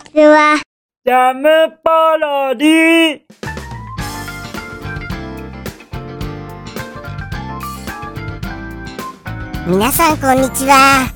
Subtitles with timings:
[0.00, 0.60] ちは。
[1.04, 1.48] ジャム
[1.82, 3.20] パロディ
[9.66, 11.10] 皆さんこんにちは。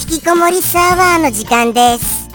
[0.00, 2.28] 引きこもりサーバーの時間です。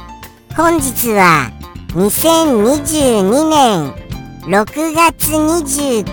[0.55, 1.51] 本日は
[1.89, 3.93] 2022年
[4.45, 6.05] 6月29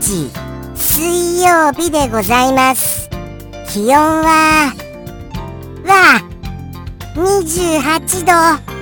[0.00, 0.30] 日
[0.74, 3.08] 水曜日でございます。
[3.72, 4.72] 気温は、
[5.84, 6.24] わあ、
[7.16, 8.73] 28度。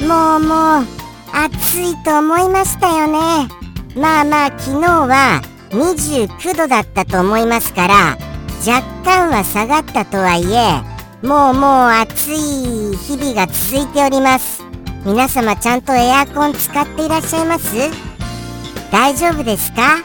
[0.00, 0.86] もうもう、
[1.32, 3.48] 暑いと思いましたよね。
[3.96, 8.18] まあまあ昨日は29度だったと思いますから、
[8.66, 10.82] 若干は下がったとはいえ
[11.26, 14.62] もうもう暑い日々が続いております。
[15.04, 17.74] 皆様ちゃんとエアコン使っていらっしゃいます？
[18.90, 19.98] 大丈夫ですか？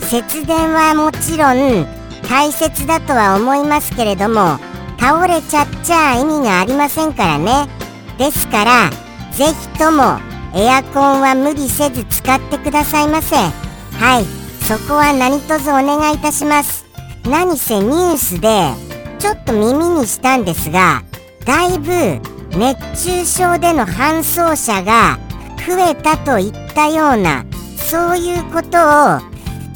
[0.00, 1.86] 節電はもちろん
[2.28, 4.58] 大切だとは思いますけれども
[4.98, 7.68] 倒れちゃっちゃ意味がありませんからね。
[8.22, 8.90] ですから
[9.32, 10.20] ぜひとも
[10.54, 13.34] エアコンは無理せず使ってくださいませ。
[13.34, 14.24] はい。
[14.62, 16.84] そこは何卒お願いいたします。
[17.24, 18.70] 何せニュースで
[19.18, 21.02] ちょっと耳にしたんですが
[21.44, 22.20] だいぶ
[22.56, 25.18] 熱中症での搬送者が
[25.66, 27.44] 増えたといったような
[27.76, 28.72] そういうことを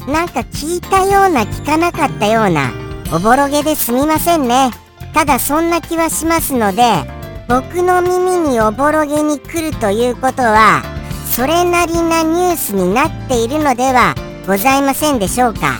[0.09, 2.71] なんか聞いたような聞かなかったような
[3.13, 4.71] おぼろげですみませんね。
[5.13, 10.83] ただそんな気はしますので僕の耳におぼろげに来るということは
[11.31, 15.79] それなりなニュースになっているのではございませんでしょうか。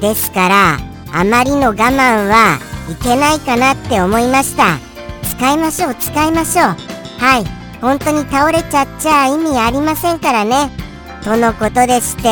[0.00, 0.78] ですから
[1.12, 2.58] あまりの我慢は
[2.90, 4.78] いけないかなって思いました。
[5.22, 6.66] 使いましょう使いましょう。
[7.18, 7.44] はい。
[7.80, 10.70] 本当に倒れちゃっちゃ意味ありませんからね。
[11.22, 12.28] とのことでして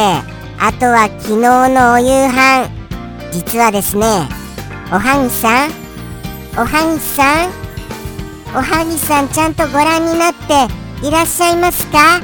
[0.59, 2.69] あとは昨日のお夕飯。
[3.33, 4.29] 実はですね
[4.93, 5.71] おはぎさん。
[6.57, 7.64] おはぎさん
[8.57, 10.73] おはぎさんちゃんとご覧になって
[11.05, 12.21] いらっしゃいますか？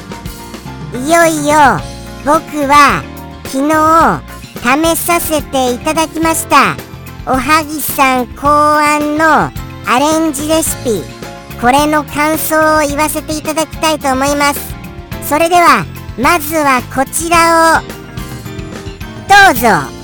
[0.94, 1.56] いよいよ
[2.24, 3.02] 僕は
[3.46, 6.76] 昨日試させていただきました。
[7.26, 9.50] おはぎさん考案の
[9.86, 11.02] アレンジレシピ。
[11.60, 14.60] これの感想を言わせていただきたいと思います。
[15.28, 15.84] それでは
[16.16, 17.82] まずはこちらを
[19.26, 19.99] どうぞ。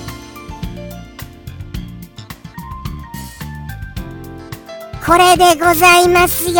[5.06, 6.56] これでございますよ。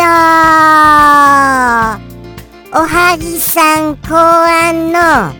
[2.71, 5.33] おはぎさん考案の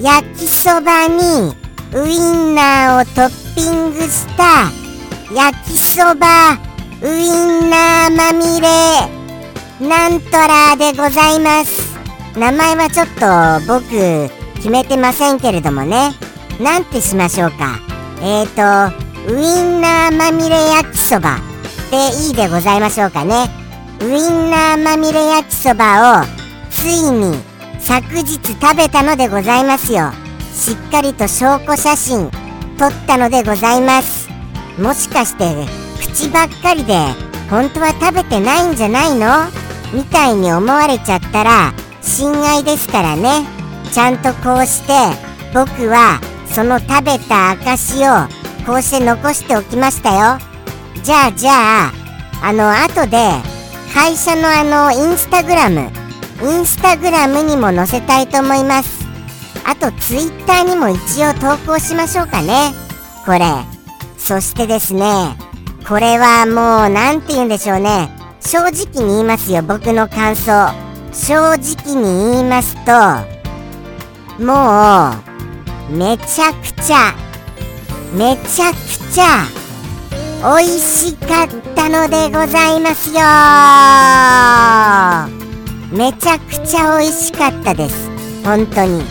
[0.00, 1.54] 焼きそばに
[1.92, 4.70] ウインナーをトッピングした
[5.34, 6.58] 焼きそば
[7.02, 8.66] ウインナーまみれ。
[9.86, 11.98] なんとらでございます。
[12.34, 13.26] 名前はちょっと
[13.70, 13.90] 僕
[14.54, 16.12] 決めてませんけれどもね。
[16.58, 17.78] なんてしましょうか。
[18.22, 18.90] えーと
[19.30, 21.51] ウインナーまみれ焼きそば。
[21.92, 23.50] でいいでございましょうかね。
[24.00, 26.24] ウインナーまみれ焼きそばを
[26.70, 27.36] ついに
[27.78, 30.10] 昨日食べたのでございますよ。
[30.54, 32.30] しっかりと証拠写真
[32.78, 34.30] 撮ったのでございます。
[34.80, 35.44] もしかして
[36.00, 36.94] 口ばっかりで
[37.50, 39.28] 本当は食べてないんじゃないの？
[39.92, 43.44] みたいに思われちゃったら心外ですからね。
[43.92, 44.94] ちゃんとこうして
[45.52, 48.28] 僕はその食べた証を
[48.64, 50.51] こうして残しておきましたよ。
[51.02, 51.92] じゃあじゃあ
[52.42, 53.18] あの後で
[53.92, 55.90] 会社のあのインスタグラム。
[56.42, 59.06] インスタグラムにも載せたいと思います。
[59.64, 62.72] あとツイッターにも一応投稿しましょうかね。
[63.24, 63.40] これ。
[64.18, 65.36] そしてですね
[65.88, 68.10] これはもう何て言うんでしょうね。
[68.40, 70.72] 正直に言いますよ僕の感想。
[71.12, 72.92] 正直に言いますと
[74.42, 75.10] も
[75.90, 77.14] うめちゃくちゃ
[78.14, 78.76] めちゃく
[79.12, 79.61] ちゃ
[80.42, 83.22] 美味しかったのでございますよ。
[85.96, 88.10] めちゃくちゃ美味しかったです。
[88.44, 89.04] 本当に。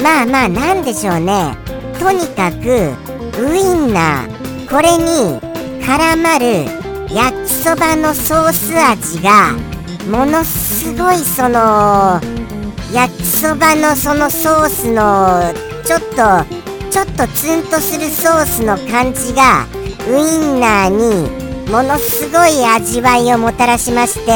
[0.00, 1.56] まあまあなんでしょうね。
[1.98, 2.94] とにかく
[3.42, 4.70] ウインナー。
[4.70, 5.40] これに
[5.82, 6.66] 絡まる
[7.12, 9.54] 焼きそばのソース味が
[10.08, 12.20] ものすごいその
[12.92, 15.52] 焼きそばのそのソースの
[15.84, 16.44] ちょっと
[16.90, 19.66] ちょっとツンとするソースの感じが
[20.08, 24.32] ウインナーにものすごい味わいをもたらしまして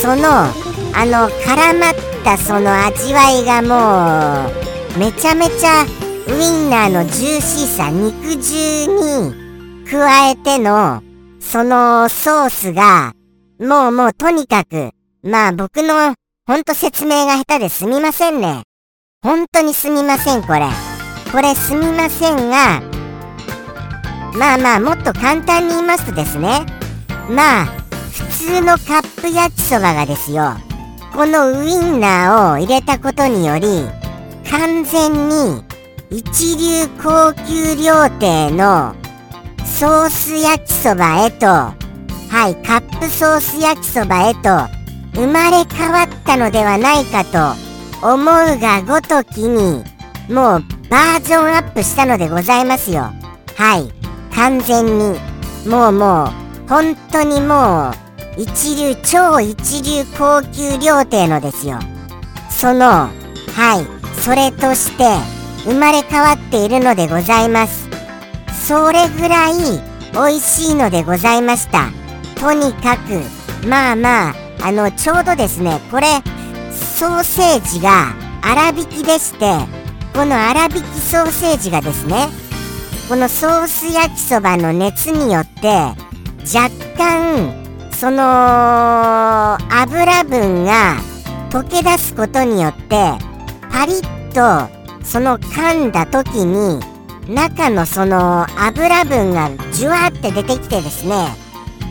[0.00, 1.94] そのあの絡まっ
[2.24, 4.48] たその味わいがも
[4.96, 5.84] うめちゃめちゃ
[6.28, 11.02] ウインナーのジューシーさ肉汁に加えての
[11.40, 13.12] そのソースが
[13.60, 14.90] もうもうとにかく
[15.22, 16.14] まあ僕の
[16.46, 18.62] ほんと説明が下手ですみませんね。
[19.22, 20.66] 本当にすみませんこれ。
[21.32, 22.80] これすみませんが
[24.34, 26.66] まあまあもっと簡単に言いますとですね。
[27.30, 27.64] まあ
[28.12, 30.54] 普通のカップ焼きそばがですよ。
[31.14, 33.86] このウインナーを入れたことにより
[34.50, 35.62] 完全に
[36.10, 38.94] 一流高級料亭の
[39.64, 41.74] ソース焼きそばへとは
[42.48, 44.40] いカップソース焼きそばへと
[45.14, 48.24] 生まれ変わったのではないかと思う
[48.60, 49.82] がごときに
[50.28, 53.10] もうバージョンアップしたのでございますよ。
[53.56, 53.95] はい。
[54.36, 55.18] 完全に
[55.66, 56.28] もうもう
[56.68, 61.78] 本当にもう一流超一流高級料亭のですよ。
[62.50, 65.04] そのはいそれとして
[65.64, 67.88] 生まれ変わっているのでございます。
[68.68, 69.54] それぐらい
[70.12, 71.90] 美味しいのでございました。
[72.38, 73.22] とにかく
[73.66, 76.06] まあまああのちょうどですねこれ
[76.70, 79.38] ソーセージが粗挽きでして
[80.12, 82.28] この粗挽きソーセージがですね
[83.08, 85.68] このソース焼きそばの熱によって
[86.52, 87.54] 若干
[87.92, 90.96] その油分が
[91.50, 93.12] 溶け出すことによって
[93.70, 94.68] パリッと
[95.04, 96.80] その噛んだ時に
[97.32, 101.28] 中のその油分がジュワって出てきてですね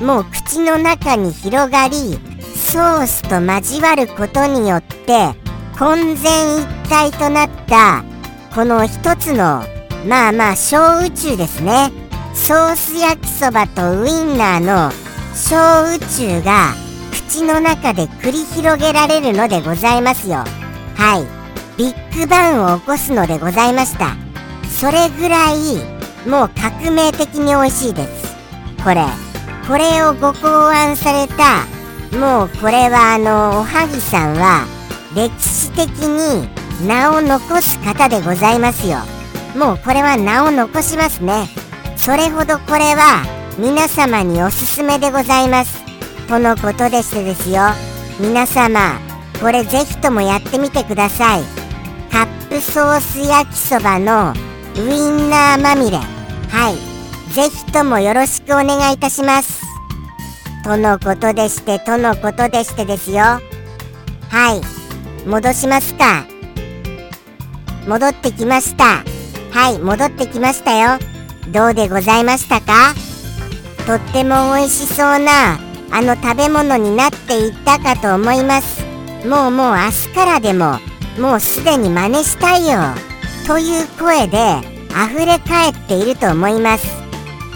[0.02, 2.20] もう口の中に広がり
[2.58, 5.34] ソースと交わることによって
[5.80, 8.04] 混然一体となった
[8.54, 9.64] この一つの
[10.08, 11.92] まあまあ小宇宙ですね。
[12.34, 14.92] ソース焼きそばとウインナーの
[15.34, 16.74] 小宇宙が
[17.12, 20.44] 口の中で繰り広げられるのでございますよ。
[20.96, 21.26] はい。
[21.78, 24.16] ビッグバンを起こすのでございました。
[24.70, 25.78] それぐらい
[26.28, 28.36] もう革命的に美味しいです。
[28.84, 29.06] これ。
[29.68, 31.66] これをご考案された
[32.20, 34.64] もうこれはあのおはぎさんは
[35.16, 36.48] 歴史的に
[36.88, 39.00] 名を残す方でございますよ。
[39.56, 41.48] もうこれは名を残しますね。
[41.96, 43.24] それほどこれは
[43.58, 45.84] 皆様におすすめでございます。
[46.28, 47.62] とのことでしてですよ。
[48.20, 49.00] 皆様
[49.40, 51.44] これぜひともやってみてください。
[52.12, 54.34] カップソース焼きそばの
[54.76, 55.98] ウインナーまみれ。
[55.98, 57.34] はい。
[57.34, 59.62] ぜひともよろしくお願いいたします。
[60.64, 63.24] とのことでしてとのことでしてですよ。
[63.24, 63.40] は
[65.26, 65.28] い。
[65.28, 66.26] 戻しますか。
[67.88, 69.15] 戻ってきました。
[69.56, 71.00] はい戻ってきましたよ。
[71.48, 72.94] どうでございましたか？
[73.88, 75.58] とっても美味しそうな
[75.92, 78.84] あの食べ物になっていったかと思います。
[79.26, 80.80] もうもう明日からでも
[81.18, 82.80] もうすでに真似したいよ。
[83.48, 84.58] という声で
[84.90, 86.86] 溢れ返っていると思います。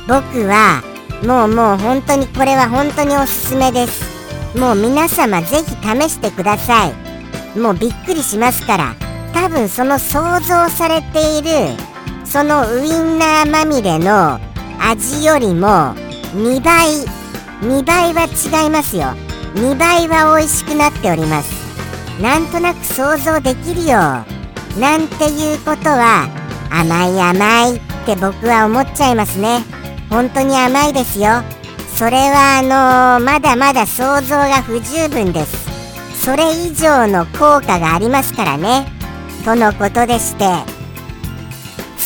[0.08, 0.82] 僕は
[1.26, 4.58] もうもう本当にこれは本当におすすめです。
[4.58, 7.60] もう皆様ぜひ試してください。
[7.60, 8.96] もうびっくりしますから
[9.34, 11.50] 多分その想像されている
[12.30, 14.40] そのウインナーまみれの
[14.80, 15.96] 味よりも
[16.36, 16.92] 2倍
[17.62, 19.08] 2倍は違いますよ。
[19.56, 21.52] 2倍は美味しくなっております。
[22.22, 23.98] なんとなく想像できるよ。
[24.80, 26.30] なんていうことは
[26.70, 29.64] 甘い甘いって僕は思っちゃいますね。
[30.12, 31.42] 本当に甘いですよ。
[31.96, 36.24] それはあのー、まだまだ想像が不十分です。
[36.24, 38.86] それ以上の効果がありますからね。
[39.44, 40.79] とのことでして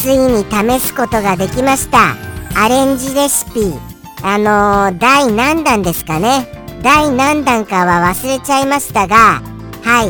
[0.03, 2.17] ついに試すことができました。
[2.61, 3.73] アレンジレシピ。
[4.21, 6.45] あのー、第何弾ですかね。
[6.83, 9.41] 第何弾かは忘れちゃいましたが
[9.81, 10.03] は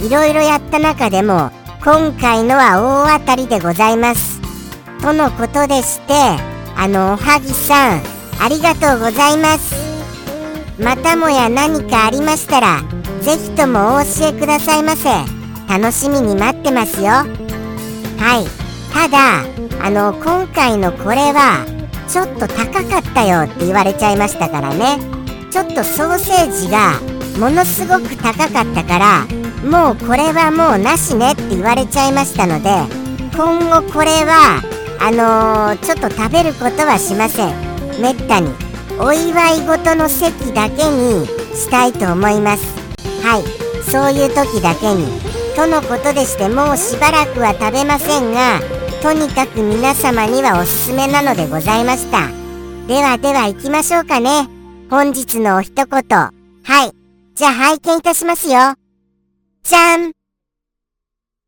[0.00, 0.04] い。
[0.04, 1.52] いろいろやった中でも
[1.84, 2.82] 今回のは
[3.14, 4.40] 大当たりでございます。
[5.00, 6.12] とのことでして
[6.76, 8.02] あのおはぎさん
[8.40, 9.76] ありがとうございます。
[10.82, 12.82] またもや何かありましたら
[13.20, 15.08] ぜひともお教えくださいませ。
[15.68, 17.06] 楽しみに待ってますよ。
[17.06, 18.65] はい。
[18.92, 19.44] ただ
[19.82, 21.64] あの今回のこれは
[22.08, 24.98] ちょっと高かったよって言われちゃいましたからね。
[25.50, 27.00] ちょっとソーセージが
[27.38, 29.26] ものすごく高かったから
[29.64, 32.68] もうこれはもうなしねって言われちゃいましたので
[33.34, 34.60] 今後これは
[35.00, 37.54] あのー、ちょっと食べることはしません。
[38.00, 38.50] めったに。
[38.98, 42.64] お祝い事の席だけにしたいと思います。
[43.22, 43.82] はい。
[43.82, 45.06] そういう時だけに。
[45.54, 48.60] とのことでしてもうしばらくは食べませんが
[49.06, 52.28] とにかく皆様にはおすすめなのでございました。
[52.88, 54.48] ではでは行きましょうかね。
[54.90, 55.86] 本日のお一言。
[55.86, 56.32] は
[56.86, 56.92] い。
[57.36, 58.74] じゃあ拝見いたしますよ。
[59.62, 60.10] じゃん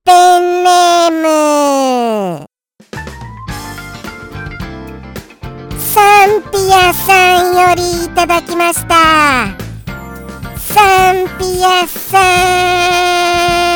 [0.05, 2.47] ペンネーム。
[5.81, 8.95] サンピアさんよりいただきました。
[10.57, 13.68] サンピアさん。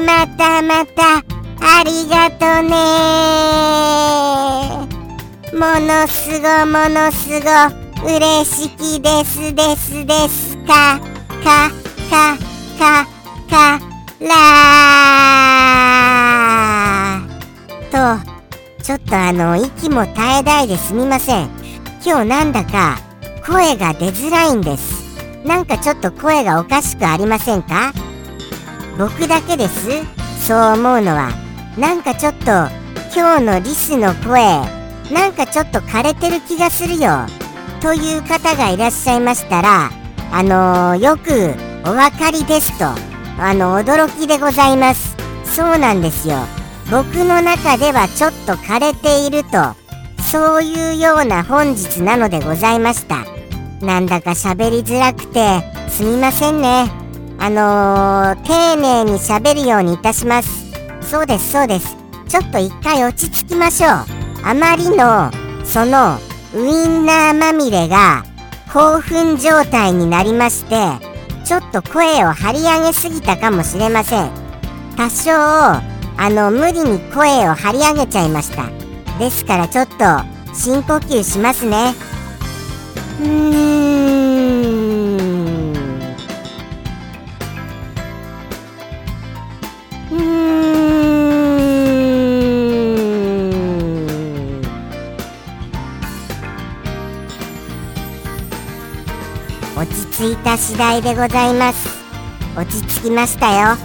[0.00, 1.22] またまた
[1.60, 2.74] ありがとね。
[5.52, 7.48] ものすごものすご
[8.06, 11.00] 嬉しきですですですか。
[11.42, 11.70] か
[12.10, 12.36] か
[12.78, 13.06] か
[13.48, 13.80] か
[14.20, 14.26] ら
[17.90, 17.96] と
[18.82, 21.48] ちょっとあの息も絶え絶えですみません。
[22.04, 22.98] 今日なんだか
[23.46, 25.04] 声が出づらいんです。
[25.46, 27.92] なんかちょっと声がおかしくありませんか？
[28.98, 29.88] 僕だけです。
[30.46, 31.30] そう思うのは
[31.78, 32.44] なんかちょっと
[33.14, 34.42] 今日のリスの声
[35.12, 37.26] なんかちょっと枯れてる気がするよ。
[37.80, 39.90] という方がいらっしゃいましたら
[40.32, 41.54] あのー、よく
[41.86, 42.86] お分かりですと
[43.38, 45.16] あの驚きでございます。
[45.44, 46.36] そうなんですよ。
[46.90, 49.74] 僕の中ではちょっと枯れていると
[50.22, 53.24] そういうような本日なのでございました。
[53.84, 57.03] なんだか喋りづらくてすみませんね。
[57.38, 60.72] あのー、丁寧に喋るようにいたします。
[61.02, 61.96] そうですそうです。
[62.28, 63.90] ちょっと一回落ち着きましょう。
[64.44, 65.30] あまりの
[65.64, 66.18] その
[66.54, 68.24] ウインナーまみれが
[68.72, 70.76] 興奮状態になりまして
[71.44, 74.30] ちょっと声を張り上げすぎたかもしれません。
[74.96, 78.68] 多少あの無理に声を張り上げちゃいました。
[79.18, 79.94] ですからちょっと
[80.54, 81.94] 深呼吸しますね。
[100.44, 101.88] た次第でございます。
[102.56, 103.76] 落ち着きましたよ。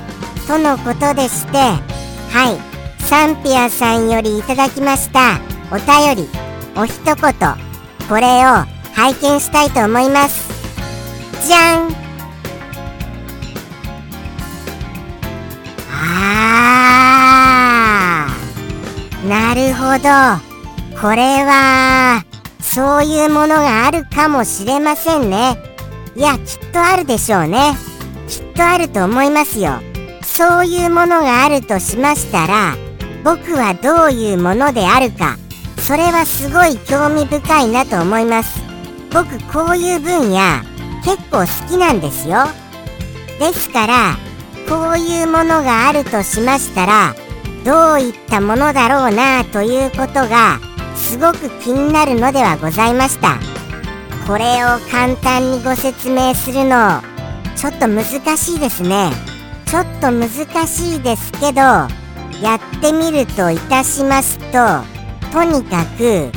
[0.47, 3.03] とのことでしてはい。
[3.05, 5.39] サンピアさんよりいただきました
[5.71, 6.29] お便り
[6.75, 7.15] お一言
[8.07, 10.49] これを拝見したいと思います。
[11.47, 11.89] じゃん。
[15.91, 19.27] あー。
[19.27, 20.99] なるほど。
[20.99, 22.23] これは
[22.59, 25.68] そういうものがあるかもしれませんね。
[26.19, 27.77] いやきっとあるでしょうね。
[28.27, 29.79] きっとあると思いますよ。
[30.21, 32.75] そういうものがあるとしましたら
[33.23, 35.37] 僕はどういうものであるか
[35.77, 38.59] それはすごい興味深いなと思います。
[39.13, 40.39] 僕こういう分野
[41.05, 42.43] 結構好きなんですよ。
[43.39, 44.17] ですから
[44.67, 47.15] こういうものがあるとしましたら
[47.63, 50.59] どういったものだろうなということが
[50.97, 53.58] すごく気になるのではございました。
[54.27, 57.01] これを簡単にご説明するの
[57.55, 58.05] ちょっと難
[58.37, 59.11] しいですね。
[59.65, 60.29] ちょっと難
[60.67, 64.83] しいですけどやってみるといたしますと
[65.31, 66.31] とにかく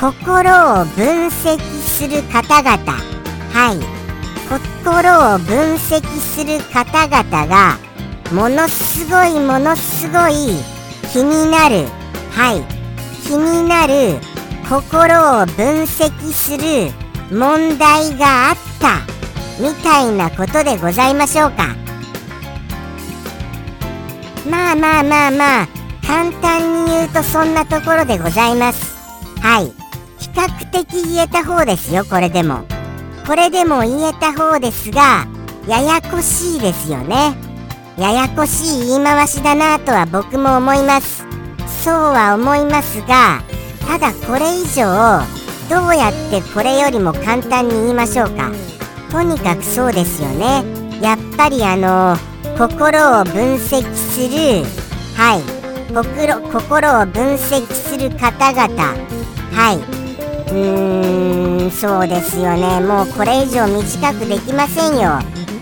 [0.00, 0.40] 心
[0.80, 2.78] を分析する方々
[3.52, 3.78] はい。
[4.48, 7.78] 心を分析する方々が
[8.32, 10.56] ものすごいものすごい
[11.12, 11.86] 気になる
[12.30, 12.62] はい。
[13.24, 14.18] 気になる
[14.68, 17.01] 心を分析する
[17.32, 19.00] 問題があった
[19.58, 21.74] みたいなことでございましょうか。
[24.48, 25.68] まあまあまあまあ
[26.06, 28.96] 簡単に言うとそんなところでございます。
[29.40, 29.72] はい。
[30.18, 32.64] 比較的言えた方ですよこれでも。
[33.26, 35.26] これでも言えた方ですが
[35.66, 37.34] ややこしいですよね。
[37.96, 41.24] ややこしい言い回しだなとは僕も思います。
[41.82, 43.42] そうは思いますが
[43.86, 48.50] ただこれ以上どうやってこれよりも簡単に言いましょうか。
[49.10, 50.64] とにかくそうですよね。
[51.00, 52.16] やっぱりあの
[52.56, 54.64] 心を分析する
[55.16, 55.42] はい。
[55.92, 58.94] 心心を分析する方々
[59.52, 59.76] はい。
[60.50, 62.80] うーんそうですよね。
[62.80, 65.18] もうこれ以上短くできませんよ。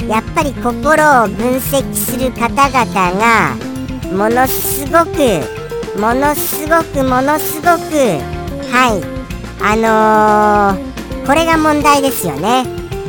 [0.09, 3.57] やっぱり心を分析する方々が
[4.13, 5.61] ものすごく
[5.99, 8.19] ものすごくものすごく
[8.73, 9.20] はい。
[9.63, 12.65] あのー、これが問題ですよね。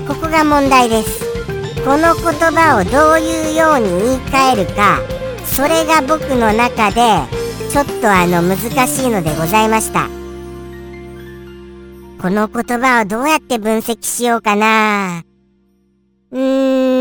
[0.08, 1.32] ここが問題です。
[1.84, 5.00] この言葉をどういうように言い換えるか
[5.46, 7.02] それが僕の中で
[7.72, 10.08] ちょっとあの難しいのでございました。
[12.22, 15.24] この言葉をどうやって分析しようかな。
[16.32, 17.01] うー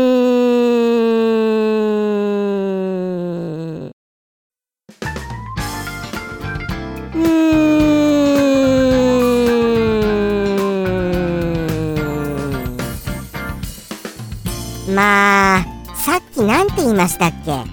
[15.01, 15.65] まあ
[15.95, 17.63] さっき何て言いましたっけ？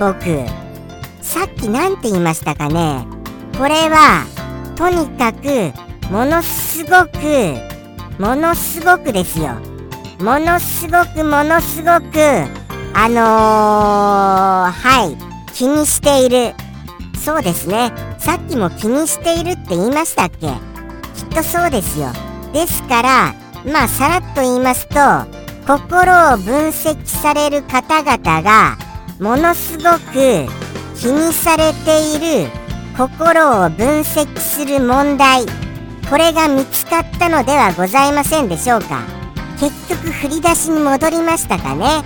[0.00, 0.24] 僕
[1.22, 3.06] さっき何て言いましたかね？
[3.56, 4.26] これは
[4.74, 5.72] とにかく
[6.10, 7.54] ものすごく
[8.18, 9.54] ものすごくですよ。
[10.18, 12.18] ものすごくものすごく
[12.92, 16.54] あのー、はい気にしている。
[17.16, 17.92] そうですね。
[18.18, 20.48] さっきも気にしているって言いましたっけ？
[20.48, 20.54] きっ
[21.32, 22.08] とそうですよ。
[22.52, 23.34] ですから
[23.64, 24.96] まあさらっと言いますと
[25.68, 25.78] 心
[26.32, 28.78] を分析される方々が
[29.20, 30.46] ものすごく
[30.98, 32.50] 気にされている
[32.96, 35.44] 心を分析する問題。
[36.08, 39.02] これが見つかったのではございませんでしょうか。
[39.60, 42.02] 結局振り出しに戻りましたかね。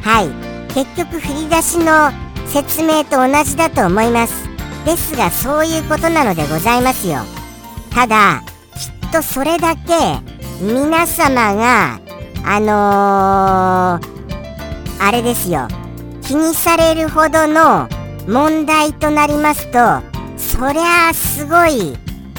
[0.00, 0.72] はい。
[0.72, 2.10] 結局振り出しの
[2.46, 4.48] 説明と同じだと思います。
[4.86, 7.18] ですがそういうことなのでございますよ。
[7.90, 8.42] ただ
[9.02, 9.82] きっとそれだけ
[10.62, 12.01] 皆様が
[12.44, 15.68] あのー、あれですよ。
[16.22, 17.88] 気にされるほどの
[18.26, 19.78] 問題となりますと
[20.36, 21.96] そりゃあすごい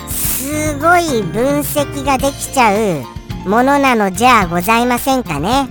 [0.08, 3.04] すごい分析ができちゃう
[3.48, 5.68] ものなのじゃございませんかね。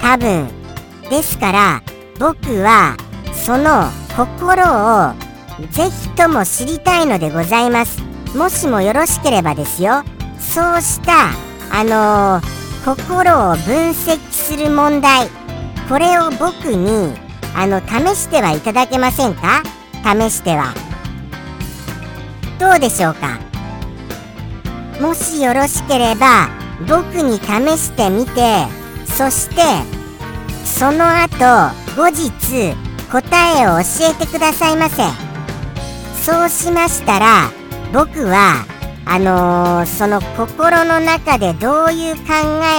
[0.00, 0.48] 多分。
[1.10, 1.82] ですから
[2.18, 2.96] 僕は
[3.32, 5.12] その心を
[5.70, 8.00] ぜひとも知りたいのでございます。
[8.36, 10.04] もしもよろしければですよ。
[10.38, 11.30] そうした
[11.72, 15.28] あのー、心を分析する問題。
[15.88, 17.14] これを僕に
[17.54, 19.62] あの試してはいただけませんか？
[20.02, 20.72] 試しては。
[22.58, 23.38] どうでしょうか？
[25.00, 26.48] もしよろしければ
[26.88, 28.66] 僕に試してみて
[29.06, 29.56] そして
[30.64, 32.74] その後後日
[33.10, 35.02] 答えを教えてくださいませ。
[36.22, 37.50] そうしましたら
[37.92, 38.64] 僕は
[39.12, 42.22] あのー、その心の中でどういう考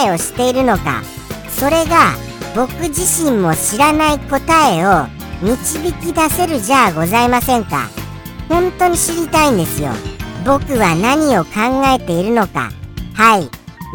[0.05, 1.03] えをしているのか
[1.49, 2.13] それが
[2.55, 5.07] 僕自身も知らない答えを
[5.41, 7.89] 導き出せるじゃあございませんか？
[8.47, 9.89] 本当に知りたいんですよ。
[10.45, 11.49] 僕は何を考
[11.87, 12.69] えているのか。
[13.13, 13.49] はい。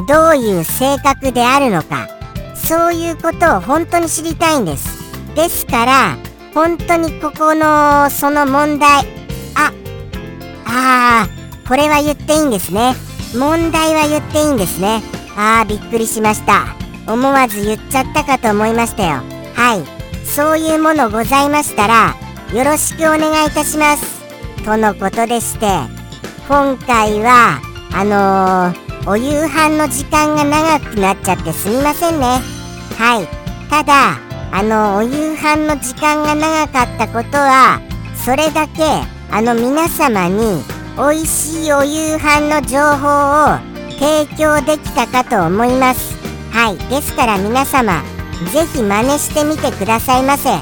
[0.07, 2.09] どういう性格であるのか。
[2.55, 4.89] そういうことを本当に知りたいんです。
[5.35, 6.17] ですから
[6.53, 9.07] 本当にここのその問題。
[9.55, 9.73] あ
[10.67, 11.36] あー。
[11.69, 12.95] これは言っていいんですね。
[13.37, 15.03] 問題は言っていいんですね。
[15.37, 16.77] あーびっくりしました。
[17.07, 19.23] 思わず言っちゃったかと思いましたよ。
[19.55, 20.27] はい。
[20.27, 22.15] そういうものございましたら
[22.53, 24.23] よろしくお願いいたします。
[24.65, 25.67] とのことでして
[26.49, 27.61] 今回は
[27.93, 32.41] あのー、お夕飯の時間が長くなっちゃってすみませんね。
[32.99, 33.47] はい。
[33.71, 34.19] ただ
[34.53, 37.81] あのお夕飯の時間が長かったことは
[38.15, 38.83] それだけ
[39.31, 40.63] あの皆様に
[40.97, 43.07] 美味しいお夕飯の情報
[43.53, 43.59] を
[44.01, 46.17] 提供できたかと思います。
[46.51, 48.03] はいですから皆様
[48.51, 50.57] ぜひ真似してみてくださいませ。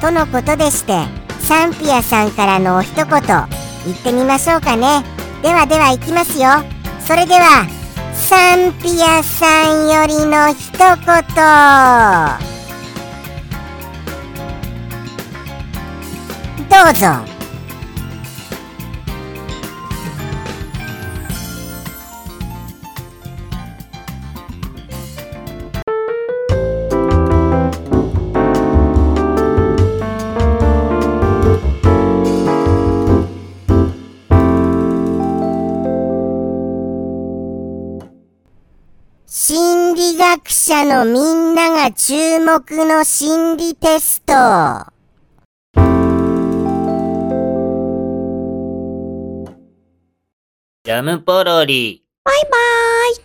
[0.00, 0.92] とのことでして
[1.40, 5.02] サンピアさんからのお一言言ってみましょうかね。
[5.42, 6.50] ではでは行きますよ。
[7.04, 7.66] それでは
[8.14, 10.86] サンピアさんよりの一言。
[16.68, 17.39] どうぞ。
[40.70, 44.32] 者のみんなが注目の心理テスト。
[50.84, 52.04] ジャムポロリ。
[52.22, 53.16] バイバーイ。